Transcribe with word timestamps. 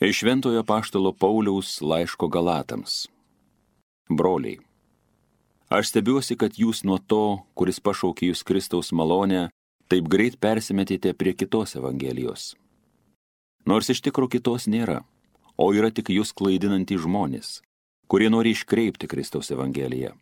Iš 0.00 0.18
Šventojo 0.18 0.64
Paštalo 0.64 1.12
Pauliaus 1.12 1.80
laiško 1.80 2.28
Galatams. 2.28 3.08
Broliai, 4.10 4.58
aš 5.68 5.88
stebiuosi, 5.88 6.36
kad 6.36 6.56
jūs 6.58 6.82
nuo 6.84 6.98
to, 6.98 7.42
kuris 7.54 7.80
pašaukė 7.80 8.32
jūs 8.32 8.42
Kristaus 8.42 8.92
malonę, 8.92 9.48
taip 9.88 10.08
greit 10.08 10.40
persimetėte 10.40 11.14
prie 11.14 11.34
kitos 11.36 11.76
Evangelijos. 11.76 12.56
Nors 13.66 13.92
iš 13.94 14.02
tikro 14.02 14.26
kitos 14.28 14.66
nėra, 14.66 15.04
o 15.56 15.70
yra 15.72 15.92
tik 15.94 16.10
jūs 16.10 16.32
klaidinantys 16.34 17.04
žmonės, 17.04 17.60
kurie 18.10 18.30
nori 18.32 18.56
iškreipti 18.56 19.06
Kristaus 19.06 19.52
Evangeliją. 19.54 20.16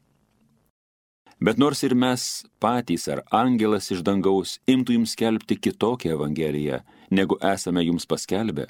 Bet 1.41 1.57
nors 1.57 1.81
ir 1.87 1.95
mes 1.97 2.45
patys 2.61 3.09
ar 3.09 3.23
angelas 3.33 3.89
iš 3.95 4.03
dangaus 4.05 4.59
imtų 4.69 4.99
jums 4.99 5.15
skelbti 5.17 5.57
kitokią 5.57 6.13
Evangeliją, 6.19 6.83
negu 7.11 7.39
esame 7.41 7.87
jums 7.87 8.05
paskelbę, 8.05 8.67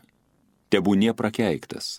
tebūnie 0.71 1.11
prakeiktas. 1.19 1.99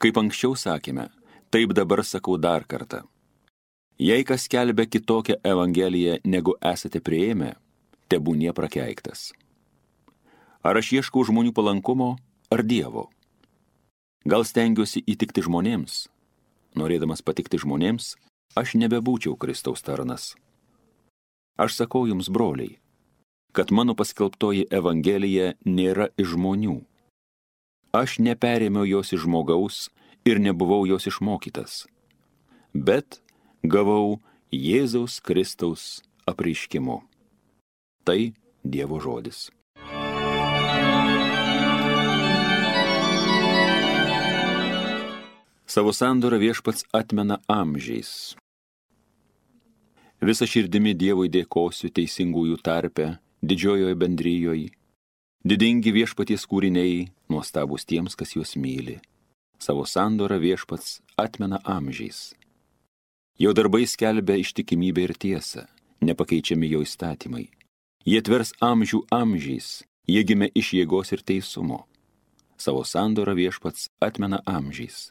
Kaip 0.00 0.16
anksčiau 0.16 0.56
sakėme, 0.56 1.10
taip 1.52 1.74
dabar 1.76 2.00
sakau 2.04 2.38
dar 2.40 2.64
kartą. 2.64 3.02
Jei 4.00 4.24
kas 4.26 4.48
kelbė 4.50 4.88
kitokią 4.90 5.36
evangeliją, 5.44 6.16
negu 6.24 6.56
esate 6.72 7.02
prieėmę, 7.04 7.52
tebūnie 8.08 8.54
prakeiktas. 8.56 9.32
Ar 10.64 10.80
aš 10.80 10.94
ieškau 10.96 11.26
žmonių 11.28 11.52
palankumo, 11.52 12.16
ar 12.50 12.64
Dievo? 12.64 13.10
Gal 14.24 14.48
stengiuosi 14.48 15.04
įtikti 15.04 15.44
žmonėms? 15.44 16.08
Norėdamas 16.80 17.20
patikti 17.20 17.60
žmonėms, 17.60 18.14
aš 18.56 18.74
nebebūčiau 18.80 19.36
Kristaus 19.36 19.84
tarnas. 19.84 20.32
Aš 21.60 21.76
sakau 21.76 22.08
jums, 22.08 22.32
broliai, 22.32 22.80
kad 23.52 23.70
mano 23.70 23.94
paskelbtoji 23.94 24.64
evangelija 24.72 25.52
nėra 25.68 26.08
iš 26.18 26.32
žmonių 26.34 26.80
aš 27.94 28.18
neperėmiau 28.18 28.82
jos 28.88 29.14
iš 29.14 29.22
žmogaus 29.24 29.88
ir 30.26 30.42
nebuvau 30.42 30.82
jos 30.88 31.06
išmokytas, 31.06 31.84
bet 32.74 33.20
gavau 33.62 34.18
Jėzaus 34.50 35.20
Kristaus 35.22 36.02
apreiškimu. 36.26 37.02
Tai 38.04 38.20
Dievo 38.64 38.98
žodis. 39.00 39.50
Savo 45.66 45.90
sandorą 45.90 46.38
viešpats 46.38 46.86
atmena 46.94 47.40
amžiais. 47.50 48.36
Visą 50.24 50.46
širdimi 50.46 50.94
Dievui 50.94 51.28
dėkosiu 51.28 51.90
teisingųjų 51.92 52.60
tarpe, 52.64 53.18
didžiojoje 53.42 53.98
bendryjoje 53.98 54.70
Didingi 55.44 55.90
viešpaties 55.92 56.46
kūriniai, 56.48 57.10
nuostabus 57.28 57.82
tiems, 57.84 58.14
kas 58.16 58.30
juos 58.32 58.54
myli. 58.56 58.94
Savo 59.60 59.82
sandorą 59.84 60.38
viešpats 60.40 61.02
atmena 61.20 61.58
amžiais. 61.68 62.32
Jo 63.36 63.52
darbai 63.52 63.82
skelbia 63.84 64.38
ištikimybę 64.40 65.04
ir 65.04 65.12
tiesą, 65.20 65.66
nepakeičiami 66.00 66.70
jo 66.70 66.80
įstatymai. 66.86 67.50
Jie 68.08 68.22
tvers 68.24 68.54
amžių 68.64 69.02
amžiais, 69.12 69.82
jie 70.08 70.22
gimė 70.24 70.48
iš 70.56 70.72
jėgos 70.78 71.12
ir 71.12 71.20
teisumo. 71.20 71.82
Savo 72.56 72.80
sandorą 72.80 73.36
viešpats 73.36 73.90
atmena 74.00 74.40
amžiais. 74.48 75.10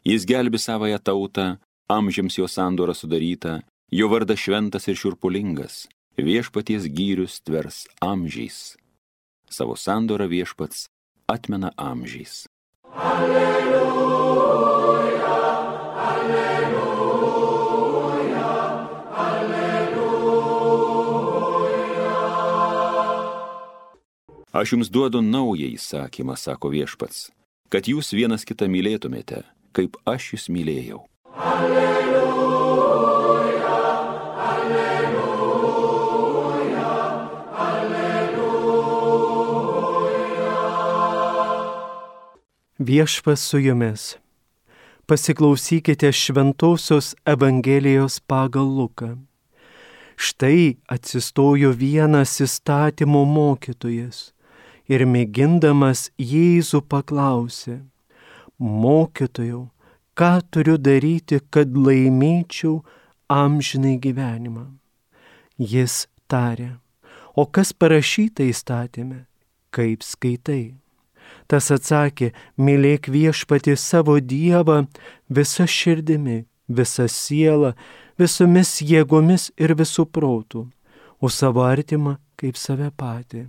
Jis 0.00 0.24
gelbi 0.24 0.56
savoją 0.56 0.96
tautą, 0.96 1.58
amžiams 1.92 2.40
jo 2.40 2.48
sandorą 2.48 2.96
sudaryta, 2.96 3.60
jo 3.92 4.08
vardas 4.08 4.40
šventas 4.40 4.88
ir 4.88 4.96
šiurpulingas, 4.96 5.84
viešpaties 6.16 6.88
gyrius 6.88 7.42
tvers 7.44 7.84
amžiais 8.00 8.78
savo 9.50 9.76
sandorą 9.76 10.28
viešpats 10.28 10.86
atmena 11.28 11.70
amžiais. 11.76 12.46
Alleluja, 12.96 13.80
alleluja, 16.10 16.92
alleluja. 19.16 19.66
Aš 24.52 24.72
jums 24.72 24.88
duodu 24.90 25.22
naują 25.22 25.68
įsakymą, 25.76 26.36
sako 26.36 26.68
viešpats, 26.72 27.30
kad 27.68 27.84
jūs 27.90 28.14
vienas 28.16 28.44
kitą 28.48 28.70
mylėtumėte, 28.70 29.42
kaip 29.76 29.96
aš 30.06 30.32
jūs 30.34 30.48
mylėjau. 30.48 31.04
Alleluja. 31.36 31.95
Viešpas 42.78 43.40
su 43.40 43.58
jumis. 43.58 44.16
Pasiklausykite 45.06 46.12
šventosios 46.12 47.14
Evangelijos 47.24 48.20
pagal 48.20 48.68
Luką. 48.68 49.16
Štai 50.16 50.76
atsistojo 50.84 51.70
vienas 51.72 52.36
įstatymo 52.36 53.24
mokytojas 53.24 54.34
ir 54.92 55.06
mėgindamas 55.08 56.10
Jėzų 56.20 56.84
paklausė, 56.84 57.80
mokytojau, 58.60 59.70
ką 60.12 60.32
turiu 60.52 60.76
daryti, 60.76 61.40
kad 61.48 61.72
laimėčiau 61.72 62.82
amžinai 63.32 63.96
gyvenimą. 63.96 64.68
Jis 65.56 66.04
tarė, 66.28 66.74
o 67.32 67.48
kas 67.48 67.72
parašyta 67.72 68.44
įstatymė, 68.44 69.24
kaip 69.72 70.04
skaitai? 70.04 70.76
Tas 71.46 71.70
atsakė, 71.70 72.32
mylėk 72.58 73.08
viešpatį 73.12 73.76
savo 73.78 74.18
Dievą 74.18 74.84
visą 75.30 75.66
širdimi, 75.70 76.44
visą 76.68 77.06
sielą, 77.06 77.74
visomis 78.18 78.80
jėgomis 78.82 79.50
ir 79.56 79.76
visų 79.78 80.06
protų, 80.10 80.66
o 81.22 81.30
savo 81.30 81.62
artimą 81.66 82.16
kaip 82.36 82.58
save 82.58 82.90
patį. 82.90 83.46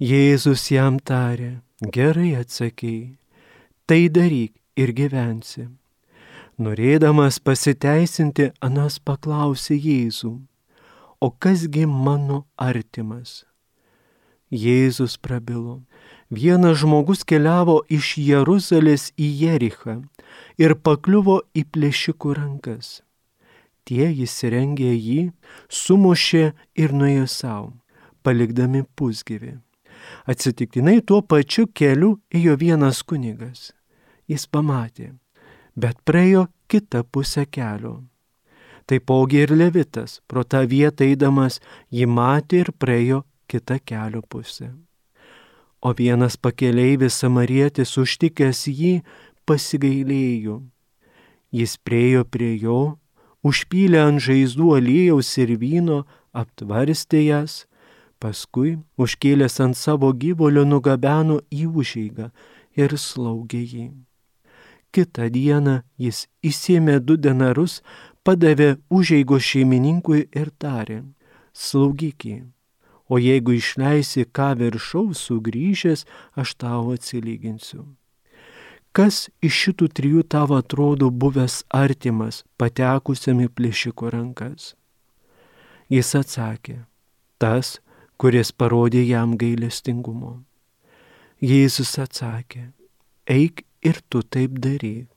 Jėzus 0.00 0.70
jam 0.72 0.98
tarė, 0.98 1.60
gerai 1.80 2.32
atsakėjai, 2.40 3.16
tai 3.86 4.08
daryk 4.08 4.54
ir 4.80 4.94
gyvensi. 4.96 5.68
Norėdamas 6.60 7.38
pasiteisinti, 7.40 8.50
Anas 8.60 8.98
paklausė 9.00 9.78
Jėzų, 9.80 10.32
o 11.20 11.28
kasgi 11.30 11.86
mano 11.88 12.42
artimas? 12.56 13.44
Jėzus 14.50 15.14
prabilo, 15.16 15.80
vienas 16.30 16.78
žmogus 16.78 17.24
keliavo 17.26 17.80
iš 17.90 18.14
Jeruzalės 18.18 19.10
į 19.18 19.28
Jerichą 19.42 19.96
ir 20.62 20.76
pakliuvo 20.78 21.40
į 21.54 21.66
plėšikų 21.74 22.34
rankas. 22.38 23.00
Tie 23.84 24.06
įsirengė 24.24 24.92
jį, 24.94 25.20
sumušė 25.68 26.44
ir 26.78 26.94
nuėjo 26.94 27.26
savo, 27.26 27.72
palikdami 28.22 28.84
pusgyvį. 28.94 29.56
Atsitiktinai 30.30 31.00
tuo 31.02 31.20
pačiu 31.22 31.66
keliu 31.66 32.20
ėjo 32.30 32.54
vienas 32.60 33.02
kunigas. 33.02 33.72
Jis 34.30 34.46
pamatė, 34.46 35.10
bet 35.74 35.98
praėjo 36.06 36.46
kitą 36.70 37.02
pusę 37.02 37.46
kelio. 37.50 38.04
Taipogi 38.86 39.42
ir 39.42 39.54
Levitas, 39.54 40.20
pro 40.26 40.44
tą 40.44 40.62
vietą 40.70 41.06
eidamas, 41.06 41.58
jį 41.90 42.06
matė 42.06 42.62
ir 42.64 42.72
praėjo 42.78 43.24
kitą 43.50 43.80
kelio 43.82 44.22
pusę 44.22 44.70
o 45.80 45.92
vienas 45.96 46.36
pakeleivis 46.36 47.16
samarietis 47.22 47.96
užtikęs 48.00 48.66
jį 48.68 48.92
pasigailėjo. 49.48 50.60
Jis 51.50 51.76
priejo 51.82 52.24
prie 52.24 52.52
jo, 52.62 52.80
užpylė 53.42 54.04
ant 54.04 54.22
žaizdų 54.22 54.68
aliejaus 54.76 55.32
ir 55.42 55.56
vyno, 55.58 56.04
aptvarstė 56.36 57.24
jas, 57.24 57.64
paskui 58.20 58.76
užkėlęs 59.00 59.56
ant 59.64 59.78
savo 59.78 60.12
gyvolio 60.12 60.66
nugabeno 60.68 61.40
į 61.50 61.66
užeigą 61.82 62.30
ir 62.76 62.94
slaugė 63.06 63.64
jį. 63.72 63.88
Kita 64.94 65.28
diena 65.30 65.80
jis 65.98 66.26
įsėmė 66.42 66.98
du 67.00 67.16
denarus, 67.16 67.80
padavė 68.26 68.76
užeigos 68.90 69.46
šeimininkui 69.46 70.26
ir 70.36 70.50
tarė, 70.58 71.02
slaugykį 71.54 72.36
o 73.10 73.18
jeigu 73.18 73.58
išleisi 73.58 74.24
ką 74.30 74.52
viršaus 74.60 75.24
sugrįžęs, 75.26 76.06
aš 76.38 76.54
tau 76.62 76.92
atsilyginsiu. 76.94 77.82
Kas 78.94 79.28
iš 79.42 79.54
šitų 79.64 79.86
trijų 79.94 80.22
tavo 80.30 80.58
atrodo 80.58 81.10
buvęs 81.10 81.60
artimas, 81.74 82.42
patekusiam 82.58 83.42
į 83.42 83.50
plėšiko 83.54 84.10
rankas? 84.14 84.74
Jis 85.90 86.10
atsakė, 86.18 86.80
tas, 87.38 87.78
kuris 88.18 88.50
parodė 88.54 89.02
jam 89.06 89.36
gailestingumo. 89.38 90.40
Jėzus 91.40 91.94
atsakė, 92.02 92.66
eik 93.26 93.64
ir 93.86 94.02
tu 94.12 94.20
taip 94.22 94.58
daryk. 94.60 95.08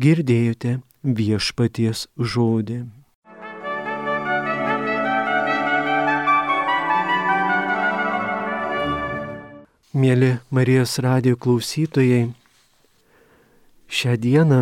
Girdėjote 0.00 0.78
viešpaties 1.04 2.06
žodį. 2.16 2.84
Mėly 9.90 10.36
Marijos 10.54 11.00
radio 11.02 11.34
klausytojai, 11.34 12.28
šią 13.90 14.12
dieną 14.22 14.58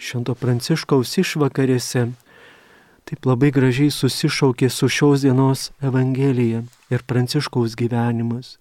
Švento 0.00 0.32
Pranciškaus 0.32 1.10
išvakarėse 1.20 2.06
taip 3.04 3.28
labai 3.28 3.50
gražiai 3.52 3.92
susišaukė 3.92 4.70
su 4.72 4.88
šios 4.88 5.26
dienos 5.26 5.66
Evangelija 5.84 6.62
ir 6.88 7.04
Pranciškaus 7.04 7.76
gyvenimas. 7.76 8.56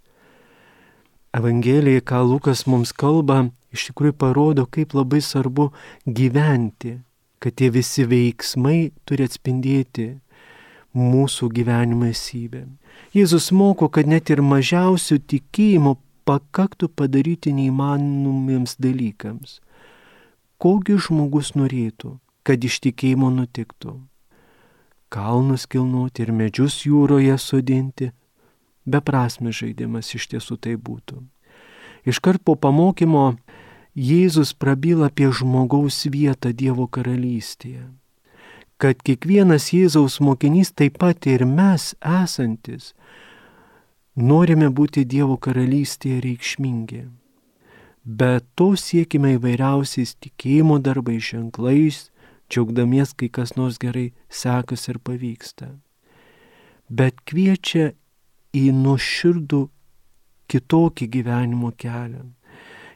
Evangelija, 1.32 2.04
ką 2.04 2.20
Lukas 2.28 2.66
mums 2.68 2.92
kalba, 2.92 3.46
iš 3.72 3.88
tikrųjų 3.94 4.18
parodo, 4.20 4.68
kaip 4.68 4.92
labai 4.92 5.24
svarbu 5.24 5.70
gyventi, 6.04 6.98
kad 7.40 7.56
tie 7.56 7.72
visi 7.72 8.04
veiksmai 8.04 8.92
turi 9.08 9.32
atspindėti 9.32 10.18
mūsų 10.98 11.50
gyvenimo 11.56 12.10
esybę. 12.12 12.66
Jėzus 13.16 13.52
moko, 13.52 13.90
kad 13.90 14.08
net 14.08 14.30
ir 14.30 14.42
mažiausių 14.44 15.20
tikėjimo 15.28 15.98
pakaktų 16.28 16.92
padaryti 16.96 17.54
neįmanomiems 17.56 18.78
dalykams. 18.80 19.60
Kogi 20.62 20.98
žmogus 21.02 21.56
norėtų, 21.58 22.20
kad 22.44 22.64
iš 22.64 22.80
tikėjimo 22.86 23.32
nutiktų? 23.34 23.98
Kalnus 25.12 25.66
kilnuoti 25.68 26.24
ir 26.24 26.32
medžius 26.32 26.84
jūroje 26.86 27.36
sodinti. 27.42 28.12
Beprasmis 28.86 29.58
žaidimas 29.60 30.14
iš 30.16 30.30
tiesų 30.32 30.58
tai 30.62 30.78
būtų. 30.80 31.20
Iškart 32.08 32.44
po 32.46 32.56
pamokymo 32.56 33.36
Jėzus 33.92 34.54
prabyla 34.56 35.10
apie 35.12 35.28
žmogaus 35.36 36.06
vietą 36.08 36.54
Dievo 36.56 36.88
karalystėje. 36.88 37.90
Kad 38.82 39.04
kiekvienas 39.06 39.68
Jėzaus 39.76 40.18
mokinys, 40.26 40.72
taip 40.74 40.98
pat 41.02 41.28
ir 41.30 41.44
mes 41.46 41.92
esantis, 42.02 42.96
norime 44.18 44.72
būti 44.74 45.04
Dievo 45.06 45.38
karalystėje 45.38 46.22
reikšmingi. 46.26 47.04
Bet 48.02 48.48
to 48.58 48.72
siekime 48.74 49.36
įvairiausiais 49.36 50.16
tikėjimo 50.26 50.80
darbais, 50.82 51.22
ženklais, 51.30 52.02
džiaugdamies, 52.50 53.14
kai 53.14 53.30
kas 53.30 53.54
nors 53.54 53.78
gerai 53.78 54.10
sekasi 54.28 54.96
ir 54.96 55.02
pavyksta. 55.06 55.70
Bet 56.90 57.22
kviečia 57.30 57.92
į 58.58 58.66
nuoširdų 58.82 59.64
kitokį 60.50 61.12
gyvenimo 61.14 61.70
kelią 61.78 62.26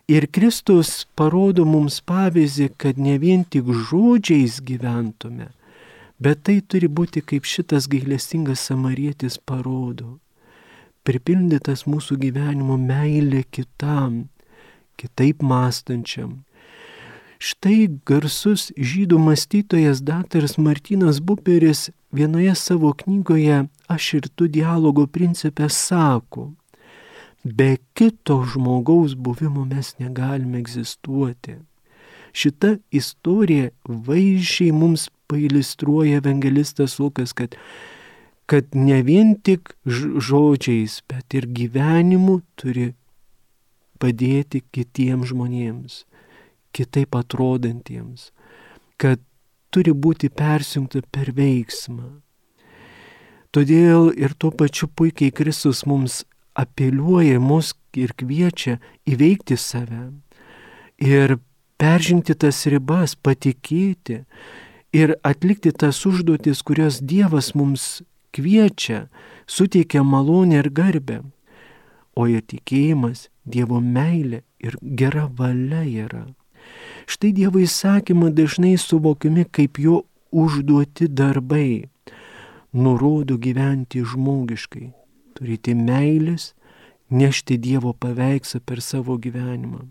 Ir 0.06 0.28
Kristus 0.30 1.08
parodo 1.18 1.64
mums 1.66 1.96
pavyzdį, 2.06 2.68
kad 2.78 2.98
ne 3.02 3.16
vien 3.18 3.42
tik 3.42 3.72
žodžiais 3.90 4.60
gyventume, 4.62 5.48
bet 6.19 6.44
tai 6.47 6.62
turi 6.62 6.88
būti 6.88 7.21
kaip 7.21 7.47
šitas 7.47 7.89
gailestingas 7.91 8.63
samarietis 8.69 9.38
parodo. 9.38 10.17
Pripildytas 11.06 11.85
mūsų 11.85 12.17
gyvenimo 12.23 12.77
meilė 12.81 13.44
kitam, 13.51 14.25
kitaip 14.97 15.44
mąstančiam. 15.45 16.41
Štai 17.38 17.91
garsus 18.07 18.71
žydų 18.73 19.19
mąstytojas 19.21 20.01
dr. 20.01 20.47
Martinas 20.57 21.19
Buperis 21.19 21.89
vienoje 22.15 22.56
savo 22.56 22.94
knygoje 22.94 23.65
Aš 23.91 24.13
ir 24.17 24.29
tu 24.33 24.47
dialogo 24.50 25.03
principė 25.06 25.67
sako, 25.69 26.56
Be 27.45 27.77
kito 27.94 28.41
žmogaus 28.53 29.13
buvimo 29.15 29.65
mes 29.65 29.94
negalime 30.00 30.57
egzistuoti. 30.57 31.59
Šita 32.33 32.71
istorija 32.91 33.69
vaizdžiai 33.85 34.71
mums 34.71 35.03
pailistruoja 35.27 36.22
evangelistas 36.22 37.00
Lukas, 37.00 37.33
kad, 37.33 37.56
kad 38.45 38.75
ne 38.75 39.01
vien 39.06 39.36
tik 39.36 39.75
žodžiais, 39.86 41.01
bet 41.10 41.38
ir 41.38 41.48
gyvenimu 41.48 42.42
turi 42.60 42.94
padėti 44.01 44.62
kitiems 44.75 45.31
žmonėms, 45.31 46.04
kitaip 46.75 47.16
atrodantiems, 47.16 48.30
kad 49.01 49.22
turi 49.72 49.95
būti 49.95 50.30
persijungta 50.30 51.04
per 51.12 51.31
veiksmą. 51.36 52.22
Todėl 53.56 54.12
ir 54.19 54.36
tuo 54.36 54.51
pačiu 54.51 54.89
puikiai 54.92 55.31
Kristus 55.31 55.86
mums 55.88 56.24
apeliuoja 56.60 57.39
mus 57.39 57.74
ir 57.95 58.12
kviečia 58.19 58.77
įveikti 59.07 59.56
save 59.60 60.10
ir 61.00 61.38
peržengti 61.80 62.36
tas 62.36 62.66
ribas, 62.72 63.16
patikėti 63.16 64.24
ir 64.95 65.15
atlikti 65.24 65.71
tas 65.71 66.00
užduotis, 66.07 66.62
kurias 66.63 67.01
Dievas 67.03 67.53
mums 67.56 68.01
kviečia, 68.36 69.07
suteikia 69.47 70.03
malonę 70.03 70.62
ir 70.63 70.69
garbę. 70.71 71.21
O 72.15 72.27
jo 72.31 72.39
tikėjimas, 72.39 73.27
Dievo 73.45 73.81
meilė 73.83 74.42
ir 74.63 74.77
gera 74.81 75.27
valia 75.27 75.83
yra. 75.83 76.25
Štai 77.06 77.33
Dievo 77.36 77.59
įsakymai 77.62 78.31
dažnai 78.33 78.75
suvokiami 78.81 79.45
kaip 79.51 79.80
jo 79.80 80.06
užduoti 80.31 81.09
darbai, 81.12 81.86
nurodo 82.74 83.38
gyventi 83.38 84.01
žmogiškai, 84.01 84.88
turėti 85.36 85.75
meilės, 85.75 86.53
nešti 87.12 87.59
Dievo 87.62 87.94
paveikslą 87.94 88.63
per 88.65 88.81
savo 88.81 89.19
gyvenimą. 89.21 89.86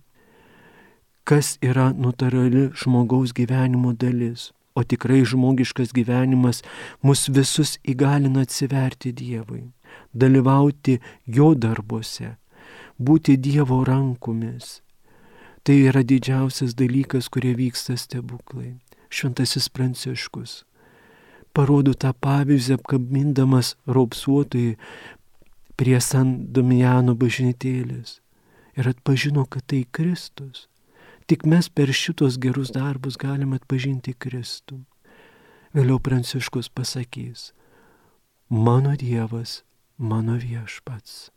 Kas 1.25 1.55
yra 1.65 1.93
natūrali 1.95 2.71
žmogaus 2.77 3.33
gyvenimo 3.37 3.95
dalis, 3.97 4.51
o 4.75 4.83
tikrai 4.83 5.23
žmogiškas 5.25 5.95
gyvenimas 5.95 6.63
mus 7.03 7.29
visus 7.29 7.77
įgalina 7.87 8.45
atsiverti 8.47 9.13
Dievui, 9.13 9.71
dalyvauti 10.13 10.99
Jo 11.27 11.55
darbuose, 11.55 12.35
būti 12.99 13.39
Dievo 13.39 13.85
rankomis. 13.87 14.81
Tai 15.65 15.79
yra 15.89 16.03
didžiausias 16.05 16.75
dalykas, 16.77 17.31
kurie 17.33 17.55
vyksta 17.57 17.97
stebuklai. 17.97 18.75
Šventasis 19.09 19.71
Pranciškus 19.73 20.65
parodo 21.55 21.95
tą 21.95 22.11
pavyzdį 22.19 22.75
apkabindamas 22.79 23.75
raupsuotojai, 23.87 24.75
prie 25.79 25.99
San 26.03 26.35
Domijano 26.55 27.15
bažnytėlės 27.19 28.19
ir 28.79 28.91
atpažino, 28.91 29.47
kad 29.47 29.67
tai 29.71 29.85
Kristus. 29.91 30.67
Tik 31.27 31.47
mes 31.49 31.69
per 31.69 31.89
šitos 31.89 32.37
gerus 32.37 32.73
darbus 32.75 33.17
galime 33.17 33.57
atpažinti 33.57 34.13
Kristų. 34.13 34.83
Vėliau 35.75 35.99
Pranciškus 35.99 36.69
pasakys, 36.69 37.53
mano 38.51 38.93
Dievas, 39.01 39.63
mano 39.99 40.37
viešpats. 40.39 41.31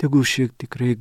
Tegul 0.00 0.24
šiek 0.24 0.54
tikrai 0.58 0.96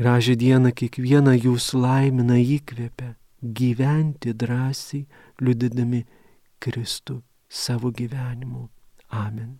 gražią 0.00 0.38
dieną 0.40 0.72
kiekvieną 0.72 1.36
jūs 1.36 1.72
laimina 1.76 2.40
įkvėpia 2.40 3.12
gyventi 3.42 4.32
drąsiai, 4.34 5.06
liudydami 5.42 6.04
Kristų 6.62 7.20
savo 7.48 7.90
gyvenimu. 7.90 8.68
Amen. 9.10 9.58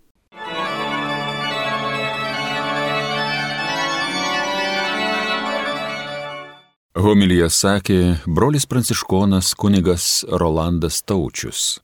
Homilyje 6.93 7.47
sakė 7.49 7.95
brolis 8.29 8.67
pranciškonas 8.69 9.55
kunigas 9.57 10.27
Rolandas 10.29 10.99
Taučius. 11.01 11.79